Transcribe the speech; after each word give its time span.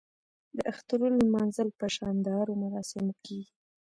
د 0.57 0.59
اخترونو 0.71 1.17
لمانځل 1.25 1.69
په 1.79 1.85
شاندارو 1.95 2.59
مراسمو 2.63 3.13
کیږي. 3.25 3.53